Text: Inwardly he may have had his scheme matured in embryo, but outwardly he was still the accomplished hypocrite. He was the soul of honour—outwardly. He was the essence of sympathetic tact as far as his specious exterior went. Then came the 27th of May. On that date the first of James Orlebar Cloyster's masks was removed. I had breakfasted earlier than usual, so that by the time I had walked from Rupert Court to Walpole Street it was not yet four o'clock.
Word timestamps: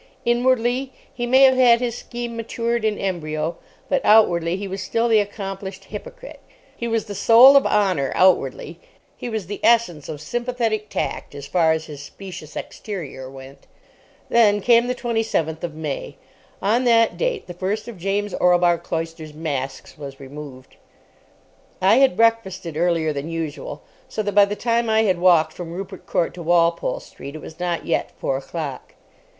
Inwardly 0.25 0.93
he 1.13 1.27
may 1.27 1.43
have 1.43 1.53
had 1.57 1.79
his 1.79 1.95
scheme 1.95 2.35
matured 2.35 2.83
in 2.83 2.97
embryo, 2.97 3.57
but 3.87 4.03
outwardly 4.03 4.57
he 4.57 4.67
was 4.67 4.81
still 4.81 5.07
the 5.07 5.19
accomplished 5.19 5.83
hypocrite. 5.85 6.39
He 6.75 6.87
was 6.87 7.05
the 7.05 7.13
soul 7.13 7.55
of 7.55 7.67
honour—outwardly. 7.67 8.79
He 9.15 9.29
was 9.29 9.45
the 9.45 9.59
essence 9.61 10.09
of 10.09 10.19
sympathetic 10.19 10.89
tact 10.89 11.35
as 11.35 11.45
far 11.45 11.71
as 11.73 11.85
his 11.85 12.01
specious 12.01 12.55
exterior 12.55 13.29
went. 13.29 13.67
Then 14.27 14.59
came 14.59 14.87
the 14.87 14.95
27th 14.95 15.63
of 15.63 15.75
May. 15.75 16.15
On 16.63 16.83
that 16.85 17.15
date 17.15 17.45
the 17.45 17.53
first 17.53 17.87
of 17.87 17.99
James 17.99 18.33
Orlebar 18.33 18.79
Cloyster's 18.79 19.35
masks 19.35 19.99
was 19.99 20.19
removed. 20.19 20.77
I 21.79 21.97
had 21.97 22.17
breakfasted 22.17 22.75
earlier 22.75 23.13
than 23.13 23.29
usual, 23.29 23.83
so 24.09 24.23
that 24.23 24.33
by 24.33 24.45
the 24.45 24.55
time 24.55 24.89
I 24.89 25.03
had 25.03 25.19
walked 25.19 25.53
from 25.53 25.71
Rupert 25.71 26.07
Court 26.07 26.33
to 26.33 26.41
Walpole 26.41 27.01
Street 27.01 27.35
it 27.35 27.41
was 27.41 27.59
not 27.59 27.85
yet 27.85 28.09
four 28.17 28.37
o'clock. 28.37 28.95